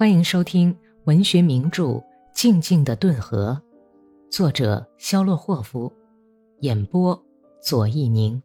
[0.00, 0.74] 欢迎收听
[1.04, 1.82] 文学名著
[2.32, 3.60] 《静静的顿河》，
[4.32, 5.92] 作者肖洛霍夫，
[6.60, 7.22] 演播
[7.62, 8.42] 左一宁。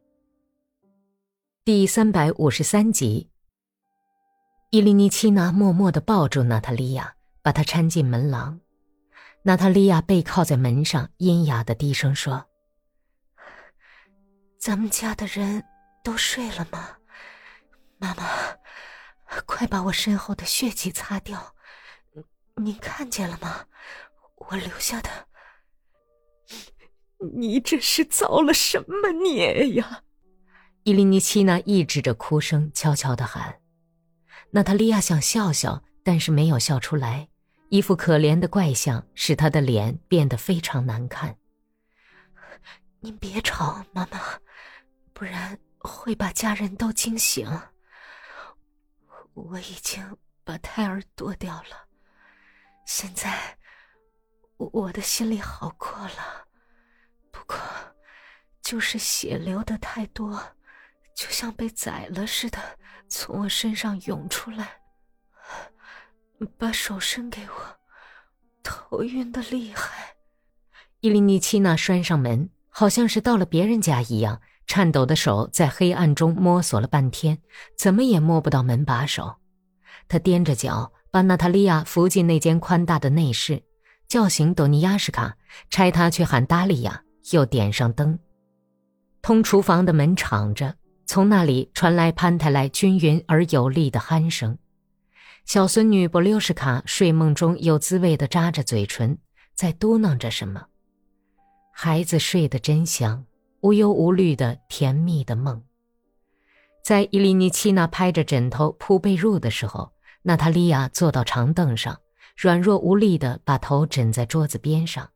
[1.64, 3.30] 第三百五十三集。
[4.70, 8.60] 伊利尼奇娜默默的抱住娜塔莉亚，把她搀进门廊。
[9.44, 12.48] 娜塔莉亚背靠在门上，阴哑的低声说
[14.60, 15.64] ：“咱们家的人
[16.04, 16.98] 都睡了吗？
[17.98, 18.26] 妈妈。”
[19.46, 21.56] 快把我身后的血迹擦掉！
[22.56, 23.66] 您看见了吗？
[24.36, 25.10] 我留下的。
[27.36, 30.04] 你这是造了什么孽呀？
[30.84, 33.60] 伊琳妮奇娜抑制着哭声，悄悄的喊。
[34.52, 37.28] 娜塔莉亚想笑笑，但是没有笑出来，
[37.70, 41.38] 一副可怜的怪相使她的脸变得非常难看。
[43.00, 44.20] 您别吵，妈妈，
[45.14, 47.50] 不然会把家人都惊醒。
[49.36, 51.88] 我已经把胎儿剁掉了，
[52.86, 53.58] 现在
[54.58, 56.48] 我的心里好过了。
[57.32, 57.58] 不过，
[58.62, 60.42] 就是血流的太多，
[61.14, 62.58] 就像被宰了似的，
[63.10, 64.82] 从我身上涌出来。
[66.58, 67.80] 把手伸给我，
[68.64, 70.16] 头晕的厉害。
[71.02, 74.42] 伊琳妮奇娜拴上门，好像是到了别人家一样。
[74.68, 77.38] 颤抖的手在黑暗中摸索了半天，
[77.78, 79.36] 怎么也摸不到门把手。
[80.08, 83.64] 他踮着脚，把娜塔莉亚扶进那间宽大的内室，
[84.08, 85.38] 叫醒朵尼亚什卡，
[85.70, 88.20] 差他去喊达利亚，又点上灯。
[89.22, 94.58] 通厨房的门敞着，从那里传来潘泰莱均匀而有力的鼾声。
[95.46, 99.18] 小孙女布溜什卡睡梦中有滋味地扎着嘴唇，
[99.54, 100.66] 在嘟囔着什么。
[101.72, 103.26] 孩子睡得真香。
[103.66, 105.60] 无忧无虑的甜蜜的梦。
[106.84, 109.92] 在伊利尼奇娜拍着枕头铺被褥的时候，
[110.22, 111.98] 娜塔莉亚坐到长凳上，
[112.38, 115.10] 软弱无力的把头枕在桌子边上。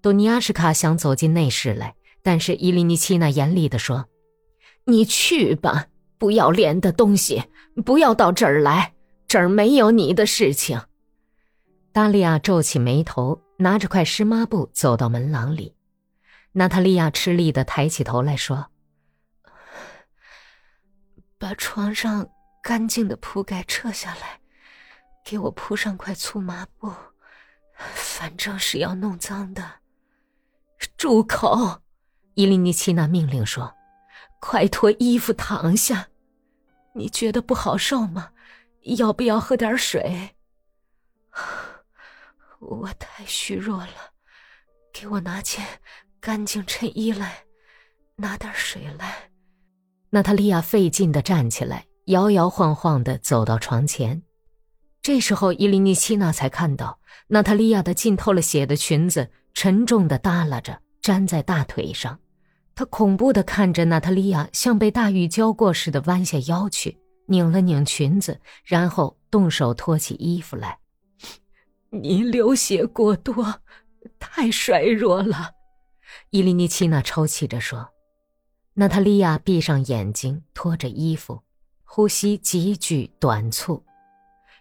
[0.00, 4.06] 多尼亚什卡想走进内室来，但是伊利尼奇娜严厉地说
[4.88, 7.44] ：“你去吧，不要脸的东西，
[7.84, 8.94] 不要到这儿来，
[9.28, 10.80] 这儿没有你的事情。”
[11.92, 15.74] 达利亚皱起眉头，拿着块湿抹布走到门廊里。
[16.52, 18.70] 娜塔莉亚吃力的抬起头来说
[21.38, 22.28] ：“把床上
[22.60, 24.40] 干净的铺盖撤下来，
[25.24, 26.92] 给我铺上块粗麻布，
[27.76, 29.80] 反正是要弄脏的。”
[30.96, 31.82] 住口！
[32.34, 33.74] 伊琳尼奇娜命令说
[34.40, 36.08] ：“快脱衣服躺下。
[36.94, 38.32] 你觉得不好受吗？
[38.82, 40.34] 要不要喝点水？”
[42.58, 44.12] 我太虚弱了，
[44.92, 45.64] 给我拿件。
[46.20, 47.44] 干净衬衣来，
[48.16, 49.30] 拿点水来。
[50.10, 54.22] 娜塔莉亚费劲的站起来，摇摇晃晃的走到床前。
[55.00, 62.18] 这时候，伊琳妮奇娜才看到娜塔莉亚的浸透了血的裙子沉重的耷拉着，粘在大腿上。
[62.74, 66.98] 她恐怖的看着娜塔莉亚，像被大雨浇过似的弯下腰去，
[67.28, 70.78] 拧了拧裙子，然后动手脱起衣服来。
[71.88, 73.62] 你流血过多，
[74.18, 75.52] 太衰弱了。
[76.30, 77.88] 伊利尼奇娜抽泣着说
[78.74, 81.42] ：“娜塔莉亚闭上眼睛，脱着衣服，
[81.84, 83.84] 呼吸急剧短促。”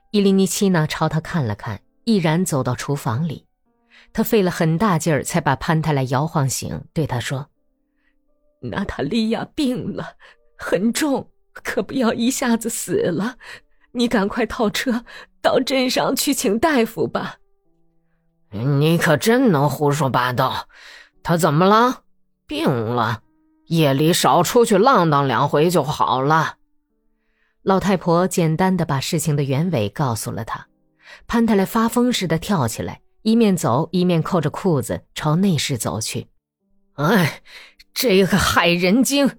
[0.10, 3.46] 伊利尼奇娜朝他看了看，毅然走到厨房里。
[4.12, 7.52] 他费了很大劲儿才把潘泰莱摇晃醒，对他说
[8.62, 10.16] ：“娜塔莉亚病了，
[10.58, 13.38] 很重，可不要一下子死了。
[13.92, 15.06] 你赶快套车
[15.40, 17.38] 到镇上去请大夫吧。”
[18.50, 20.68] 你可真能胡说八道。
[21.30, 22.02] 他怎么了？
[22.48, 23.22] 病了，
[23.68, 26.56] 夜里少出去浪荡两回就好了。
[27.62, 30.66] 老太婆简单的把事情的原委告诉了他。
[31.28, 36.30] 潘太来发疯似的跳起来，一面走一面扣着裤子朝内室走去。
[36.94, 37.44] 哎，
[37.94, 39.30] 这个害人精，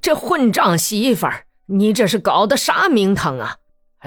[0.00, 3.56] 这混账媳妇儿，你这是搞的啥名堂啊？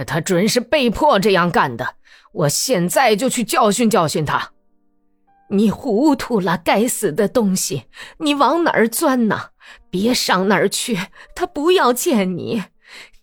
[0.07, 1.96] 他准是被迫这样干的。
[2.31, 4.53] 我现在就去教训教训他。
[5.51, 7.85] 你糊涂了，该死的东西！
[8.19, 9.49] 你往哪儿钻呢？
[9.89, 10.97] 别上那儿去，
[11.35, 12.63] 他不要见你，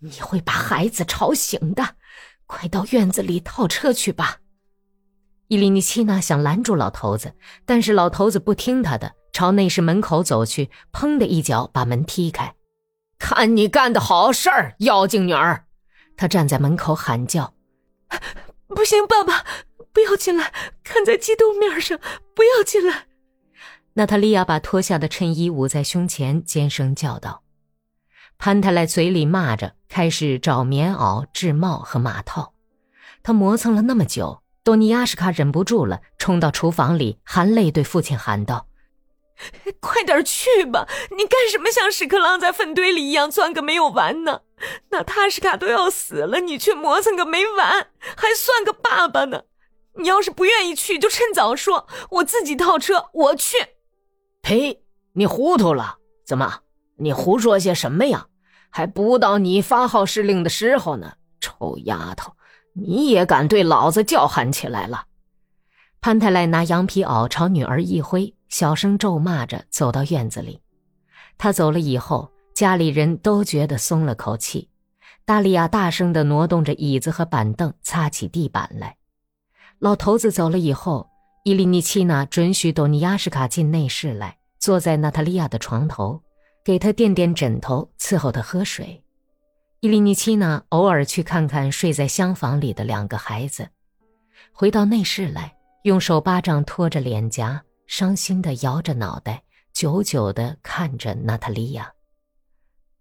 [0.00, 1.96] 你会把孩子吵醒的。
[2.46, 4.38] 快到院子里套车去吧。
[5.48, 7.34] 伊利尼奇娜想拦住老头子，
[7.64, 12.54] 但是老头子不听他的，朝内室门口走去，砰的一脚把门踢开。
[13.19, 15.64] 看你干的好事儿，妖精女儿！
[16.16, 17.54] 他站在门口喊叫
[18.69, 19.44] ：“不行，爸爸！”
[19.99, 20.53] 不要进来！
[20.85, 21.99] 看在基督面上，
[22.33, 23.09] 不要进来！
[23.95, 27.43] 娜塔莉亚把脱下的衬衣捂在胸前，尖声叫道
[28.39, 32.55] ：“潘泰莱嘴里骂着，开始找棉袄、制帽和马套。
[33.25, 38.69] 他磨蹭了那么久，多尼亚什卡忍不住了，冲到厨房里，含泪对父亲喊道
[39.83, 40.87] ：“快点去吧！
[41.11, 44.43] 你干什么像屎壳郎在粪堆里一样钻个没有完呢？
[44.91, 49.43] 娜塔什卡都要死了，你却磨蹭个没完，还算个爸爸呢？
[49.99, 53.56] 你要是不愿意去，就趁早说，我自己套车，我去。”
[54.43, 54.83] 呸！
[55.12, 55.99] 你糊涂了？
[56.25, 56.61] 怎么？
[56.97, 58.27] 你胡说些什么呀？
[58.71, 61.15] 还不到你发号施令的时候呢！
[61.41, 62.33] 臭丫头，
[62.75, 65.06] 你也敢对老子叫喊起来了？
[66.00, 70.61] 潘太赖拿羊皮袄朝女儿一挥，小声咒骂着走到院子里。
[71.37, 74.69] 他走了以后，家里人都觉得松了口气。
[75.25, 78.97] 达利亚大声地挪动着椅子和板凳，擦起地板来。
[79.80, 81.08] 老头子走了以后，
[81.44, 84.36] 伊利尼奇娜准许多尼亚什卡进内室来。
[84.58, 86.20] 坐在娜塔莉亚的床头，
[86.64, 89.04] 给她垫垫枕头，伺候她喝水。
[89.78, 93.69] 伊利尼奇娜偶尔去看看睡在厢房里的两个孩子，
[94.52, 95.54] 回到内室来，
[95.84, 101.92] 用手巴掌托着脸颊，伤心地摇着脑袋，久久地看着娜塔莉亚。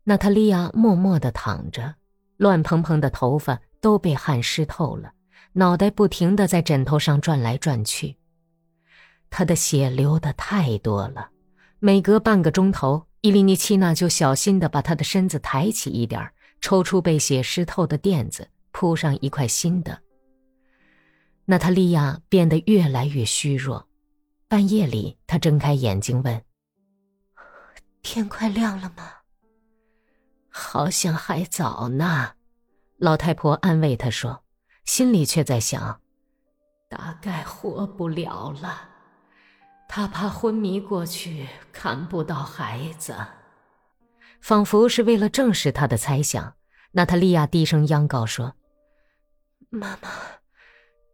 [0.04, 1.96] 娜塔莉亚默默地躺着，
[2.38, 5.12] 乱蓬蓬的头发都被汗湿透了，
[5.58, 8.16] 脑袋不停地在枕头上转来转去。
[9.32, 11.32] 他的血流得太多了。
[11.80, 16.32] 每隔半个钟头，伊利尼奇娜就小心地把他的身子抬起一点，
[16.62, 20.00] 抽出被血湿透的垫子，铺上一块新的。
[21.46, 23.88] 娜塔莉亚变得越来越虚弱。
[24.48, 26.40] 半夜里，她睁开眼睛问
[28.04, 29.10] ：“天快亮了吗
[30.50, 32.34] ？”“好像还早呢。”
[32.98, 34.44] 老太婆安慰她说，
[34.88, 36.02] 心里却在想
[36.90, 38.90] ：“大概活不了了。”
[39.88, 43.16] 他怕昏迷过去看不到孩子，
[44.42, 46.56] 仿佛是为了证实他的猜想，
[46.92, 48.56] 娜塔莉亚低声央告说
[49.70, 50.10] ：“妈妈，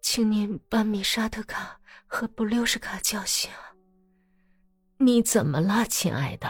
[0.01, 3.49] 请您把米沙特卡和布留什卡叫醒。
[4.97, 6.47] 你怎么了，亲爱的？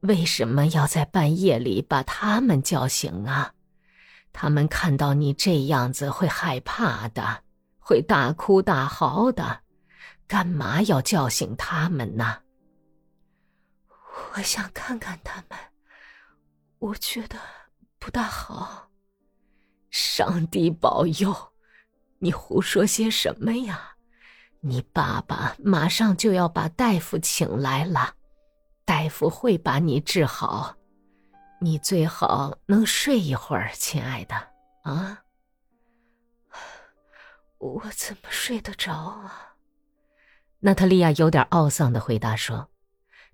[0.00, 3.52] 为什么要在半夜里把他们叫醒啊？
[4.32, 7.42] 他们看到你这样子会害怕的，
[7.78, 9.60] 会大哭大嚎的。”
[10.28, 12.40] 干嘛要叫醒他们呢？
[14.34, 15.58] 我想看看他们，
[16.78, 17.38] 我觉得
[17.98, 18.90] 不大好。
[19.90, 21.34] 上帝保佑！
[22.18, 23.92] 你胡说些什么呀？
[24.60, 28.12] 你爸爸马上就要把大夫请来了，
[28.84, 30.76] 大夫会把你治好。
[31.60, 34.34] 你最好能睡一会儿，亲爱的。
[34.82, 35.24] 啊？
[37.58, 39.54] 我怎么睡得着啊？
[40.60, 42.68] 娜塔莉亚有点懊丧的回答说：“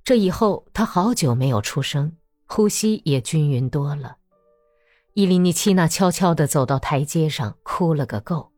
[0.03, 2.17] 这以后，她好久没有出声，
[2.47, 4.17] 呼吸也均匀多了。”
[5.13, 8.51] 伊琳尼奇娜悄悄地走到台阶上，哭了个够。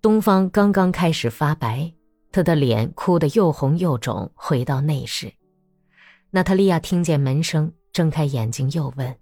[0.00, 1.92] 东方刚刚开始发白，
[2.30, 4.30] 她的脸哭得又红又肿。
[4.34, 5.34] 回到内室，
[6.30, 9.18] 娜塔莉亚听见门声，睁开眼睛，又问：“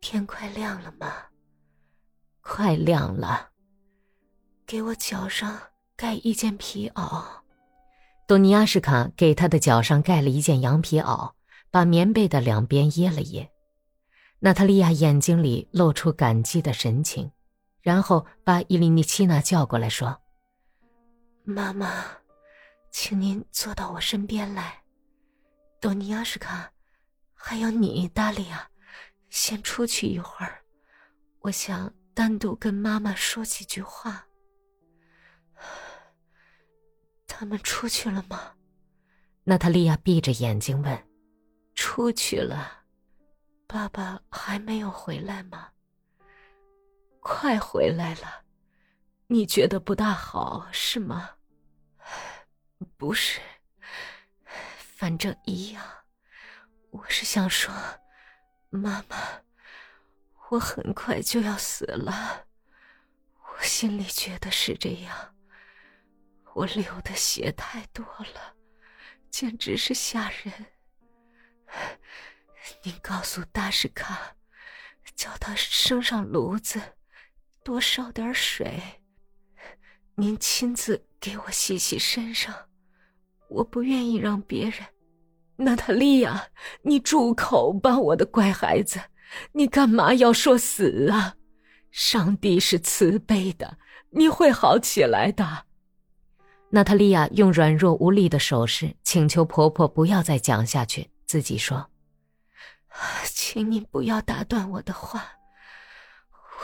[0.00, 1.12] 天快亮了吗
[2.40, 3.50] ？”“快亮了。
[4.66, 5.60] ”“给我脚上。”
[5.94, 7.24] 盖一件皮袄，
[8.26, 11.32] 多尼亚什卡给他的脚上盖了一件羊皮袄，
[11.70, 13.50] 把棉被的两边掖了掖。
[14.38, 17.30] 娜塔莉亚眼睛里露出感激的神情，
[17.80, 20.18] 然后把伊琳尼奇娜叫过来，说
[21.44, 22.04] ：“妈妈，
[22.90, 24.82] 请您坐到我身边来。
[25.80, 26.70] 多尼亚什卡，
[27.48, 28.68] 还有你，达利亚，
[29.30, 30.64] 先出去一会儿，
[31.38, 34.26] 我想单独跟妈妈说几句话。”
[37.24, 38.56] 他们出去了吗？
[39.44, 41.08] 娜塔莉亚闭着眼睛问
[41.76, 42.82] ：“出去了，
[43.68, 45.68] 爸爸还没有回来吗？
[47.20, 48.42] 快回来了，
[49.28, 51.30] 你觉得不大好是吗？
[52.98, 53.40] 不是，
[54.96, 55.80] 反正一样。
[56.96, 57.74] 我是想说，
[58.70, 59.42] 妈妈，
[60.48, 62.46] 我很快就要死了，
[63.42, 65.34] 我心里觉得是这样。”
[66.54, 68.54] 我流的血太多了，
[69.28, 70.52] 简直是吓人。
[72.82, 74.34] 您告诉大师卡，
[75.14, 76.80] 叫他升上炉子，
[77.62, 79.02] 多烧点水。
[80.14, 82.70] 您亲自给我洗洗身上，
[83.48, 84.95] 我不愿意让别人。
[85.56, 86.48] 娜塔莉亚，
[86.82, 89.00] 你住口吧，我的乖孩子，
[89.52, 91.36] 你干嘛要说死啊？
[91.90, 93.78] 上帝是慈悲的，
[94.10, 95.64] 你会好起来的。
[96.70, 101.90] 娜塔莉亚用软弱无力的手势请求婆婆不要再讲下去，自己说
[103.24, 105.24] ：“请你不要打断我的话，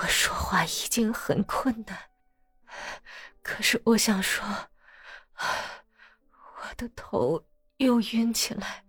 [0.00, 1.96] 我说话已经很困难，
[3.42, 4.44] 可是我想说，
[5.38, 7.42] 我的头
[7.82, 8.84] 又晕起来。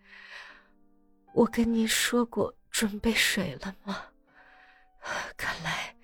[1.34, 4.06] 我跟您说过准备水了吗？
[5.36, 5.96] 看来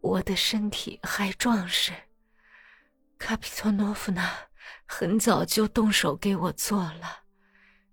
[0.00, 1.92] 我的身体还壮实。
[3.18, 4.30] 卡皮托诺夫娜
[4.86, 7.24] 很早就动手给我做了。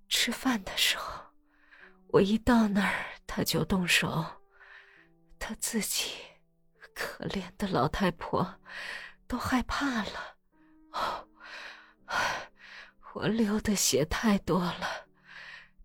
[0.07, 1.23] 吃饭的时候，
[2.09, 4.25] 我一到那儿他就动手。
[5.39, 6.13] 他自己，
[6.93, 8.61] 可怜的老太婆，
[9.27, 10.37] 都害怕了。
[10.91, 11.27] 哦，
[13.13, 15.07] 我流的血太多了，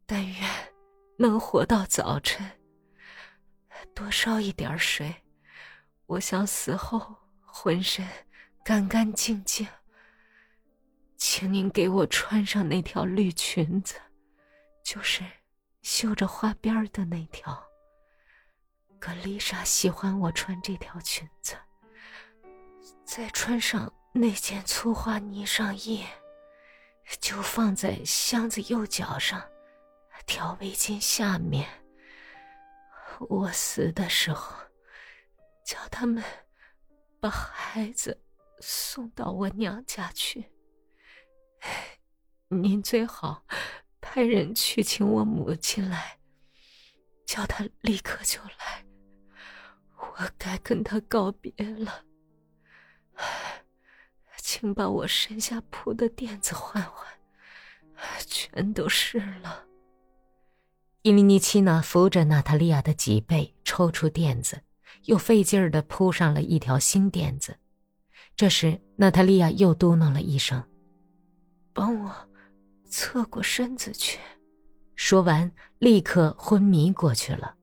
[0.06, 0.50] 但愿
[1.18, 2.50] 能活到早晨。
[3.94, 5.14] 多烧一点水，
[6.06, 8.06] 我想死后浑身
[8.64, 9.66] 干干净净。
[11.16, 13.97] 请您给我穿上那条绿裙子，
[14.82, 15.23] 就是
[15.82, 17.62] 绣着花边的那条。
[18.99, 21.56] 格丽莎喜欢我穿这条裙子，
[23.04, 26.04] 再穿上那件粗花呢上衣，
[27.20, 29.42] 就放在箱子右脚上，
[30.26, 31.68] 条围巾下面。
[33.28, 34.56] 我死的时候，
[35.64, 36.22] 叫他们
[37.20, 38.22] 把孩子
[38.60, 40.52] 送到我娘家去。
[42.48, 43.44] 您最好
[44.00, 46.18] 派人去请我母亲来，
[47.26, 48.84] 叫她立刻就来。
[49.96, 52.04] 我该跟他告别了，
[54.50, 57.06] 请把我身下铺的垫子换换，
[58.26, 59.66] 全都湿了。
[61.02, 64.62] 伊利尼奇娜扶着娜塔莉亚的脊背，抽出垫子，
[65.04, 67.58] 又费劲儿地铺上了一条新垫子。
[68.36, 70.64] 这时，娜塔莉亚又嘟囔了一声
[71.74, 72.10] ：“帮我
[72.88, 74.18] 侧过身子去。”
[74.96, 77.57] 说完，立刻昏迷过去了。